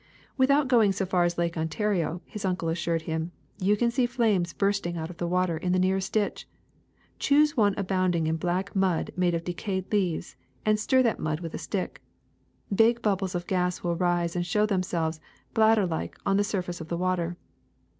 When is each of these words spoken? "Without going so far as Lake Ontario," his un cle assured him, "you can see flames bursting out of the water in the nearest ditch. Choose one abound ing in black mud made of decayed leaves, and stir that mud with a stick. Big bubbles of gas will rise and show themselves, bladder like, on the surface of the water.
"Without 0.35 0.67
going 0.67 0.91
so 0.91 1.05
far 1.05 1.25
as 1.25 1.37
Lake 1.37 1.55
Ontario," 1.55 2.23
his 2.25 2.43
un 2.43 2.55
cle 2.55 2.69
assured 2.69 3.03
him, 3.03 3.31
"you 3.59 3.77
can 3.77 3.91
see 3.91 4.07
flames 4.07 4.51
bursting 4.51 4.97
out 4.97 5.11
of 5.11 5.17
the 5.17 5.27
water 5.27 5.57
in 5.57 5.73
the 5.73 5.77
nearest 5.77 6.11
ditch. 6.11 6.47
Choose 7.19 7.55
one 7.55 7.75
abound 7.77 8.15
ing 8.15 8.25
in 8.25 8.37
black 8.37 8.75
mud 8.75 9.11
made 9.15 9.35
of 9.35 9.43
decayed 9.43 9.91
leaves, 9.93 10.35
and 10.65 10.79
stir 10.79 11.03
that 11.03 11.19
mud 11.19 11.41
with 11.41 11.53
a 11.53 11.59
stick. 11.59 12.01
Big 12.73 13.03
bubbles 13.03 13.35
of 13.35 13.45
gas 13.45 13.83
will 13.83 13.95
rise 13.95 14.35
and 14.35 14.47
show 14.47 14.65
themselves, 14.65 15.19
bladder 15.53 15.85
like, 15.85 16.17
on 16.25 16.37
the 16.37 16.43
surface 16.43 16.81
of 16.81 16.87
the 16.87 16.97
water. 16.97 17.37